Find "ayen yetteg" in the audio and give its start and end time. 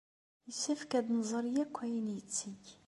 1.85-2.63